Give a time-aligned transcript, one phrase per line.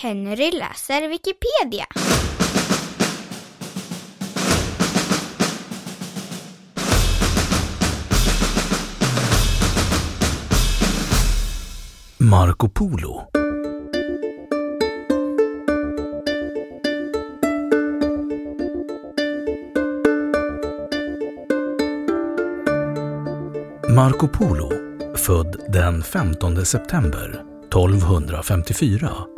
[0.00, 1.86] Henry läser Wikipedia.
[12.18, 13.30] Marco Polo
[23.88, 24.72] Marco Polo,
[25.16, 29.37] född den 15 september 1254.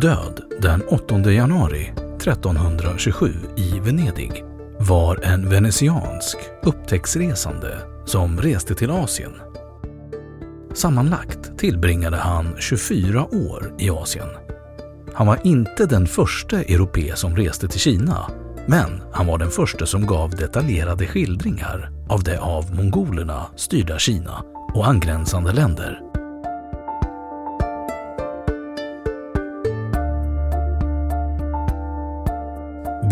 [0.00, 4.44] Död den 8 januari 1327 i Venedig
[4.78, 9.32] var en venetiansk upptäcktsresande som reste till Asien.
[10.74, 14.28] Sammanlagt tillbringade han 24 år i Asien.
[15.14, 18.30] Han var inte den första europe som reste till Kina,
[18.66, 24.44] men han var den första som gav detaljerade skildringar av det av mongolerna styrda Kina
[24.74, 26.00] och angränsande länder.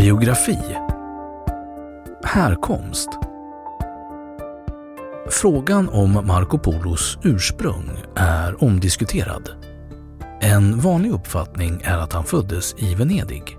[0.05, 0.59] Biografi
[2.25, 3.09] Härkomst
[5.31, 9.51] Frågan om Marco Polos ursprung är omdiskuterad.
[10.41, 13.57] En vanlig uppfattning är att han föddes i Venedig.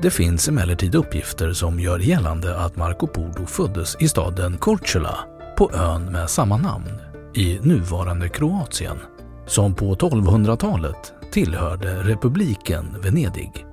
[0.00, 5.18] Det finns emellertid uppgifter som gör gällande att Marco Polo föddes i staden Korčula
[5.58, 7.00] på ön med samma namn
[7.34, 8.98] i nuvarande Kroatien,
[9.46, 13.66] som på 1200-talet tillhörde republiken Venedig.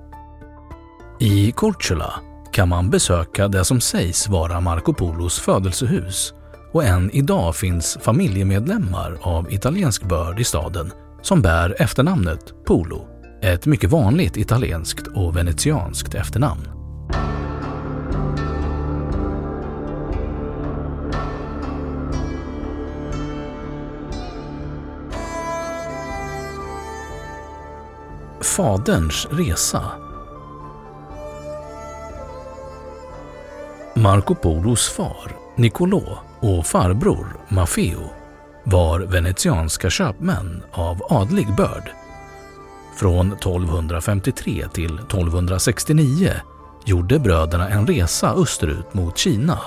[1.22, 2.12] I Korčula
[2.52, 6.34] kan man besöka det som sägs vara Marco Polos födelsehus
[6.72, 10.92] och än idag finns familjemedlemmar av italiensk börd i staden
[11.22, 13.06] som bär efternamnet Polo,
[13.42, 16.68] ett mycket vanligt italienskt och venetianskt efternamn.
[28.56, 30.09] Faderns resa
[34.00, 38.10] Marco Polos far, Niccolò, och farbror, Maffeo,
[38.64, 41.90] var venetianska köpmän av adlig börd.
[42.96, 46.30] Från 1253 till 1269
[46.84, 49.58] gjorde bröderna en resa österut mot Kina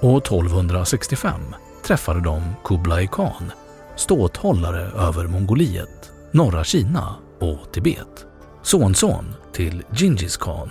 [0.00, 1.40] och 1265
[1.86, 3.52] träffade de Kublai Khan,
[3.96, 8.26] ståthållare över Mongoliet, norra Kina och Tibet.
[8.62, 10.70] Sonson till Gingis Khan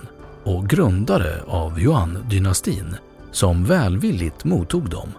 [0.49, 2.95] och grundare av Yuan-dynastin
[3.31, 5.13] som välvilligt mottog dem.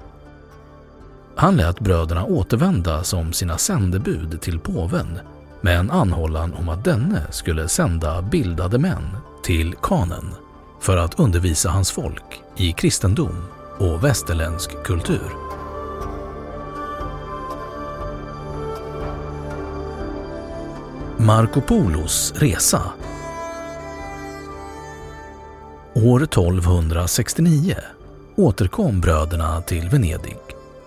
[1.37, 5.19] Han lät bröderna återvända som sina sändebud till påven
[5.61, 10.25] med en anhållan om att denne skulle sända bildade män till kanen
[10.81, 13.45] för att undervisa hans folk i kristendom
[13.79, 15.31] och västerländsk kultur.
[21.17, 22.83] Marco Polos resa
[26.05, 27.75] År 1269
[28.37, 30.39] återkom bröderna till Venedig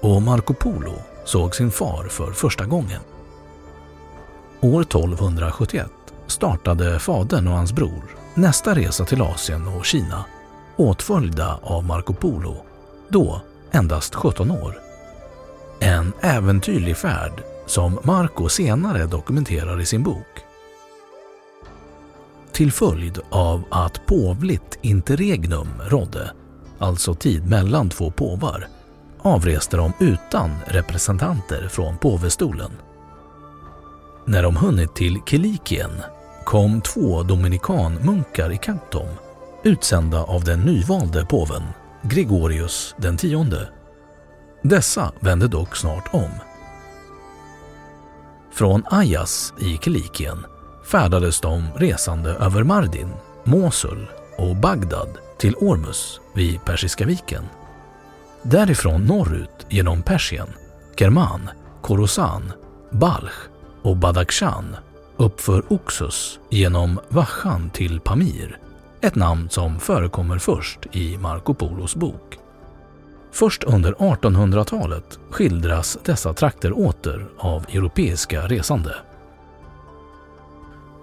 [0.02, 0.94] och Marco Polo
[1.26, 3.02] såg sin far för första gången.
[4.62, 5.92] År 1271
[6.28, 10.26] startade fadern och hans bror nästa resa till Asien och Kina
[10.76, 12.56] åtföljda av Marco Polo,
[13.10, 14.80] då endast 17 år.
[15.80, 20.43] En äventyrlig färd som Marco senare dokumenterar i sin bok.
[22.54, 26.32] Till följd av att påvligt interregnum rådde,
[26.80, 28.68] alltså tid mellan två påvar,
[29.22, 32.72] avreste de utan representanter från påvestolen.
[34.26, 35.92] När de hunnit till Kilikien
[36.46, 38.60] kom två dominikanmunkar i
[38.92, 39.08] dem,
[39.64, 41.64] utsända av den nyvalde påven
[42.02, 43.70] Gregorius den tionde.
[44.62, 46.32] Dessa vände dock snart om.
[48.52, 50.46] Från Ajas i Kilikien
[50.86, 53.10] färdades de resande över Mardin,
[53.44, 54.08] Mosul
[54.38, 57.44] och Bagdad till Ormus vid Persiska viken.
[58.42, 60.48] Därifrån norrut genom Persien,
[60.96, 61.50] Kerman,
[61.82, 62.52] Khorasan,
[62.92, 63.50] Balch
[63.82, 64.76] och Badakhshan
[65.18, 68.60] uppför Oxus genom Vachan till Pamir,
[69.02, 72.38] ett namn som förekommer först i Marco Polos bok.
[73.32, 78.96] Först under 1800-talet skildras dessa trakter åter av europeiska resande.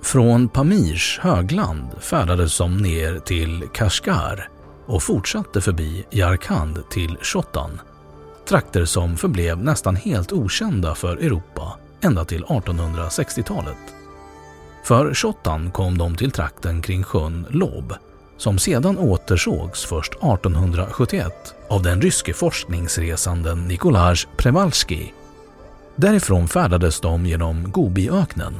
[0.02, 4.49] Från Pamirs högland färdades de ner till Kashgar
[4.87, 7.81] och fortsatte förbi Yarkand till Shottan
[8.50, 13.76] trakter som förblev nästan helt okända för Europa ända till 1860-talet.
[14.85, 17.94] För Shottan kom de till trakten kring sjön Lob,
[18.37, 25.12] som sedan återsågs först 1871 av den ryske forskningsresanden Nikolaj Przewalski.
[25.96, 28.55] Därifrån färdades de genom Gobiöknen,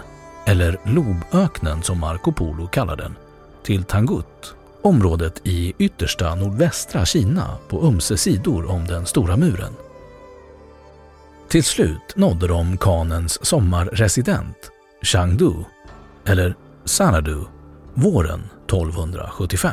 [0.51, 3.17] eller Loböknen som Marco Polo kallar den,
[3.63, 9.73] till Tangut, området i yttersta nordvästra Kina på ömse sidor om den stora muren.
[11.49, 14.57] Till slut nådde de kanens sommarresident,
[15.03, 15.53] Changdu,
[16.25, 17.45] eller Sanadu,
[17.95, 19.73] våren 1275.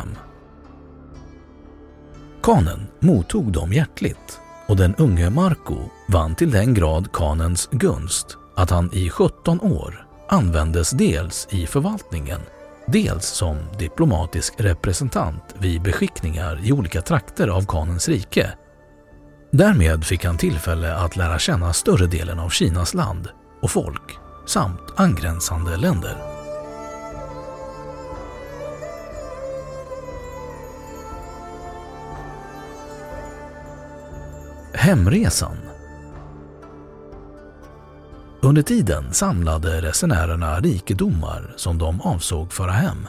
[2.44, 5.78] Kanen mottog dem hjärtligt och den unge Marco
[6.08, 12.42] vann till den grad kanens gunst att han i 17 år användes dels i förvaltningen,
[12.88, 18.52] dels som diplomatisk representant vid beskickningar i olika trakter av kanens rike.
[19.52, 23.30] Därmed fick han tillfälle att lära känna större delen av Kinas land
[23.62, 24.12] och folk
[24.46, 26.18] samt angränsande länder.
[34.74, 35.67] Hemresan
[38.42, 43.08] under tiden samlade resenärerna rikedomar som de avsåg föra hem.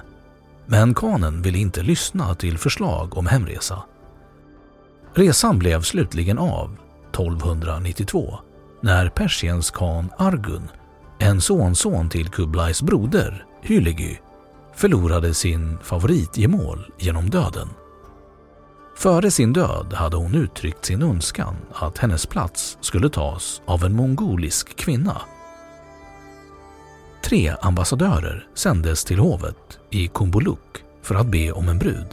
[0.66, 3.82] Men kanen ville inte lyssna till förslag om hemresa.
[5.14, 6.76] Resan blev slutligen av
[7.10, 8.38] 1292
[8.80, 10.68] när Persiens khan Argun,
[11.18, 14.20] en sonson till Kublais broder Hylegi,
[14.74, 17.68] förlorade sin favoritgemål genom döden.
[18.98, 23.96] Före sin död hade hon uttryckt sin önskan att hennes plats skulle tas av en
[23.96, 25.20] mongolisk kvinna.
[27.24, 32.06] Tre ambassadörer sändes till hovet i Kumbuluk för att be om en brud.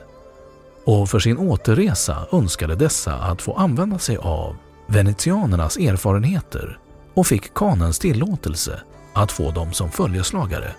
[0.85, 4.55] Och för sin återresa önskade dessa att få använda sig av
[4.87, 6.79] venetianernas erfarenheter
[7.13, 8.81] och fick kanens tillåtelse
[9.13, 10.71] att få dem som följeslagare.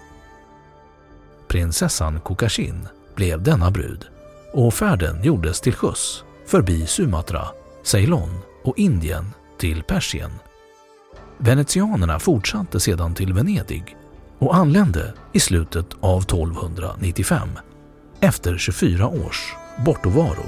[1.49, 4.07] Prinsessan Kokashin blev denna brud
[4.53, 7.49] och färden gjordes till sjöss förbi Sumatra,
[7.83, 9.25] Ceylon och Indien
[9.59, 10.31] till Persien.
[11.39, 13.97] Venetianerna fortsatte sedan till Venedig
[14.39, 17.49] och anlände i slutet av 1295
[18.21, 19.55] efter 24 års
[19.85, 20.47] bortovaro.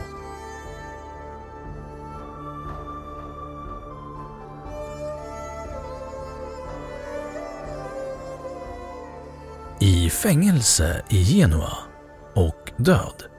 [9.80, 11.72] I fängelse i Genua
[12.34, 13.37] och död.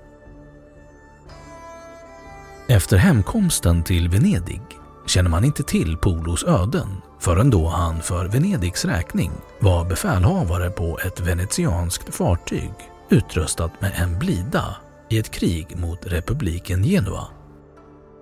[2.69, 4.61] Efter hemkomsten till Venedig
[5.05, 6.87] känner man inte till Polos öden
[7.19, 12.71] förrän då han för Venedigs räkning var befälhavare på ett venetianskt fartyg
[13.09, 14.75] utrustat med en blida
[15.09, 17.27] i ett krig mot republiken Genua.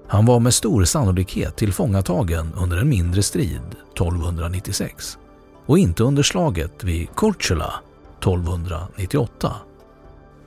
[0.07, 5.17] Han var med stor sannolikhet tillfångatagen under en mindre strid 1296
[5.65, 7.73] och inte under slaget vid Korčula
[8.19, 9.55] 1298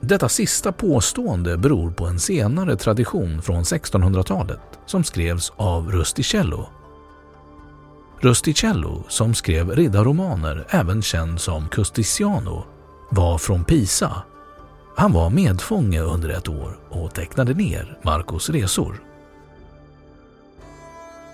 [0.01, 6.69] detta sista påstående beror på en senare tradition från 1600-talet som skrevs av Rusticello.
[8.19, 12.63] Rusticello, som skrev riddarromaner även känd som Custiciano,
[13.09, 14.23] var från Pisa.
[14.95, 19.03] Han var medfånge under ett år och tecknade ner Marcos resor.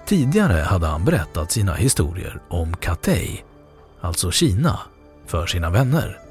[0.05, 3.37] Tidigare hade han berättat sina historier om Cathay,
[4.01, 4.79] alltså Kina,
[5.25, 6.26] för sina vänner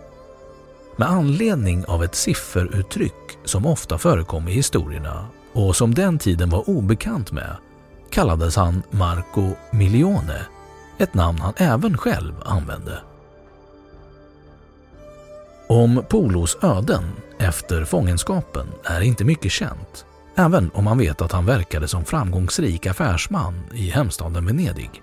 [0.97, 6.71] med anledning av ett sifferuttryck som ofta förekom i historierna och som den tiden var
[6.71, 7.57] obekant med
[8.11, 10.47] kallades han Marco Milione,
[10.99, 12.99] ett namn han även själv använde.
[15.69, 17.05] Om Polos öden
[17.39, 22.87] efter fångenskapen är inte mycket känt, även om man vet att han verkade som framgångsrik
[22.87, 25.03] affärsman i hemstaden Venedig.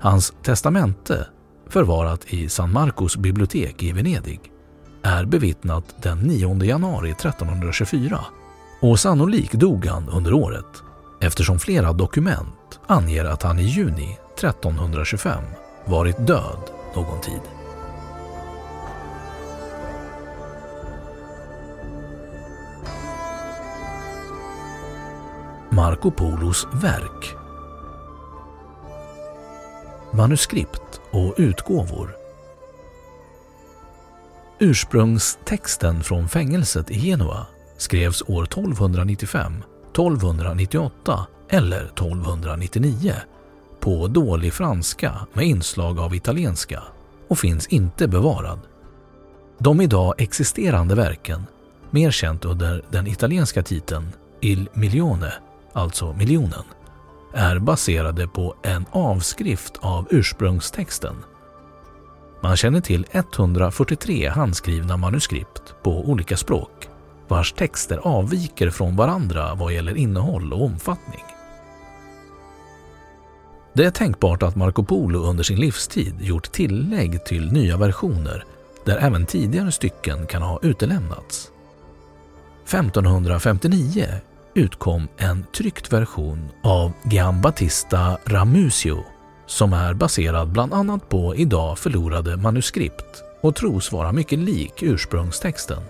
[0.00, 1.26] Hans testamente,
[1.68, 4.40] förvarat i San Marcos bibliotek i Venedig,
[5.02, 8.20] är bevittnat den 9 januari 1324
[8.80, 10.82] och sannolikt dog han under året
[11.20, 15.44] eftersom flera dokument anger att han i juni 1325
[15.84, 17.40] varit död någon tid.
[25.70, 27.34] Marco Polos verk
[30.12, 32.19] Manuskript och utgåvor
[34.62, 39.52] Ursprungstexten från fängelset i Genua skrevs år 1295,
[39.92, 43.14] 1298 eller 1299
[43.80, 46.82] på dålig franska med inslag av italienska
[47.28, 48.58] och finns inte bevarad.
[49.58, 51.46] De idag existerande verken,
[51.90, 55.32] mer känt under den italienska titeln Il Milione,
[55.72, 56.64] alltså miljonen,
[57.34, 61.16] är baserade på en avskrift av ursprungstexten.
[62.40, 66.88] Man känner till 143 handskrivna manuskript på olika språk
[67.28, 71.24] vars texter avviker från varandra vad gäller innehåll och omfattning.
[73.72, 78.44] Det är tänkbart att Marco Polo under sin livstid gjort tillägg till nya versioner
[78.84, 81.50] där även tidigare stycken kan ha utelämnats.
[82.64, 84.06] 1559
[84.54, 89.04] utkom en tryckt version av Giambattista Ramusio
[89.50, 95.82] som är baserad bland annat på idag förlorade manuskript och tros vara mycket lik ursprungstexten.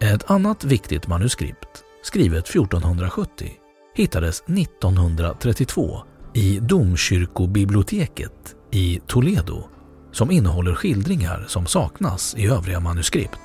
[0.00, 3.50] Ett annat viktigt manuskript, skrivet 1470,
[3.94, 6.02] hittades 1932
[6.34, 9.64] i domkyrkobiblioteket i Toledo
[10.12, 13.40] som innehåller skildringar som saknas i övriga manuskript.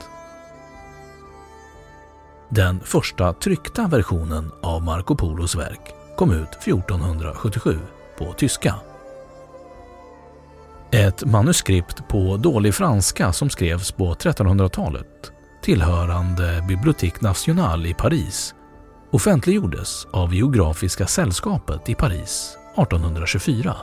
[2.49, 7.79] Den första tryckta versionen av Marco Polos verk kom ut 1477
[8.17, 8.75] på tyska.
[10.91, 18.55] Ett manuskript på dålig franska som skrevs på 1300-talet tillhörande Bibliothèque Nationale i Paris
[19.11, 23.75] offentliggjordes av Geografiska sällskapet i Paris 1824.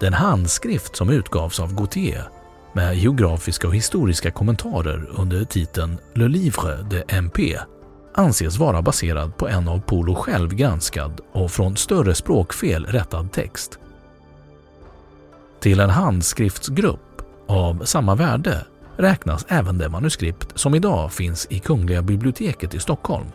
[0.00, 2.28] Den handskrift som utgavs av Gautier
[2.72, 7.58] med geografiska och historiska kommentarer under titeln Le Livre de MP
[8.14, 13.78] anses vara baserad på en av Polo själv granskad och från större språkfel rättad text.
[15.60, 22.02] Till en handskriftsgrupp av samma värde räknas även det manuskript som idag finns i Kungliga
[22.02, 23.26] biblioteket i Stockholm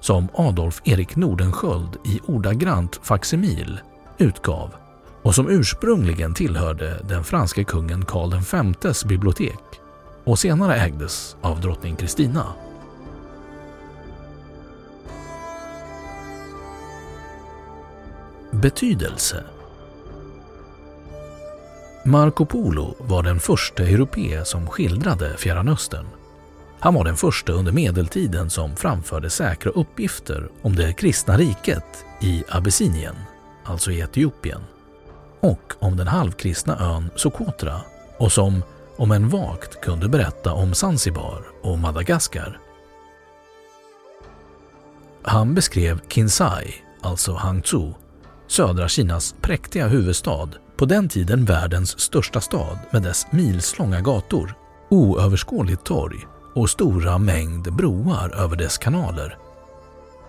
[0.00, 3.80] som Adolf Erik Nordenskjöld i ordagrant faksimil
[4.18, 4.74] utgav
[5.22, 9.60] och som ursprungligen tillhörde den franske kungen Karl Vs bibliotek
[10.24, 12.44] och senare ägdes av drottning Kristina.
[18.54, 19.44] Betydelse
[22.04, 26.06] Marco Polo var den första europé som skildrade Fjärran Östern.
[26.80, 32.44] Han var den första under medeltiden som framförde säkra uppgifter om det kristna riket i
[32.48, 33.16] Abessinien,
[33.64, 34.60] alltså i Etiopien,
[35.40, 37.80] och om den halvkristna ön Socotra
[38.18, 38.62] och som,
[38.96, 42.58] om en vagt, kunde berätta om Zanzibar och Madagaskar.
[45.22, 47.94] Han beskrev Kinsai, alltså Hangzhou,
[48.54, 54.54] södra Kinas präktiga huvudstad, på den tiden världens största stad med dess milslånga gator,
[54.90, 56.18] oöverskådligt torg
[56.54, 59.38] och stora mängd broar över dess kanaler.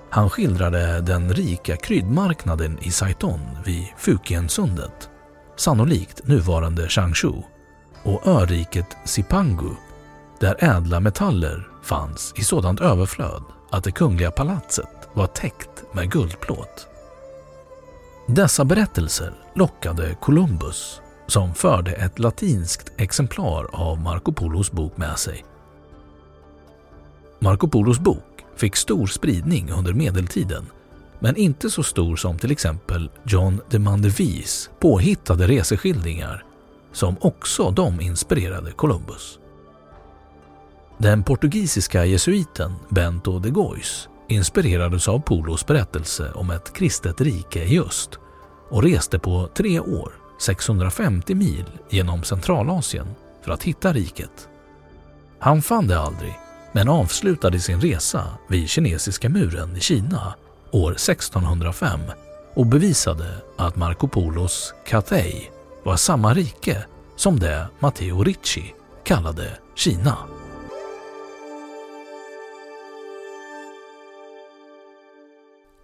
[0.10, 5.10] Han skildrade den rika kryddmarknaden i Saiton vid Fukiensundet,
[5.56, 7.34] sannolikt nuvarande Changshu,
[8.04, 9.76] och öriket Sipangu,
[10.40, 16.95] där ädla metaller fanns i sådant överflöd att det kungliga palatset var täckt med guldplåt.
[18.28, 25.46] Dessa berättelser lockade Columbus som förde ett latinskt exemplar av Marco Polos bok med sig.
[27.40, 30.66] Marco Polos bok fick stor spridning under medeltiden
[31.20, 36.46] men inte så stor som till exempel John de Mandevis påhittade reseskildringar
[36.92, 39.40] som också de inspirerade Columbus.
[40.98, 47.80] Den portugisiska jesuiten Bento de Gois inspirerades av Polos berättelse om ett kristet rike i
[47.80, 48.10] öst
[48.70, 53.08] och reste på tre år 650 mil genom Centralasien
[53.44, 54.50] för att hitta riket.
[55.40, 56.40] Han fann det aldrig,
[56.72, 60.34] men avslutade sin resa vid kinesiska muren i Kina
[60.72, 62.00] år 1605
[62.54, 63.28] och bevisade
[63.58, 65.50] att Marco Polos Cathay
[65.84, 70.18] var samma rike som det Matteo Ricci kallade Kina.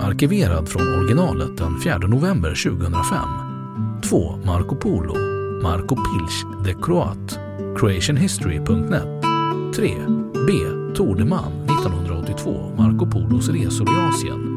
[0.00, 3.28] arkiverad från originalet den 4 november 2005.
[4.02, 4.36] 2.
[4.44, 5.14] Marco Polo,
[5.62, 7.38] Marco Pilch de Croat,
[7.76, 9.22] creationhistory.net.
[9.76, 9.88] 3.
[10.46, 10.52] B.
[10.96, 14.47] Tordeman 1982, Marco Polos resor i Asien